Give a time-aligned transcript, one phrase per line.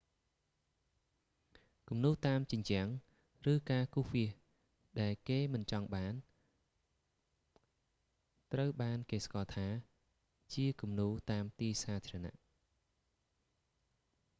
[1.89, 2.87] គំនូរតាមជញ្ជាំង
[3.51, 4.31] ឬការគូរវាស
[5.01, 6.13] ដែលគេមិនចង់បាន
[8.53, 9.67] ត្រូវបានគេស្គាល់ថា
[10.53, 12.35] ជាគំនូរតាមទីសាធារណៈ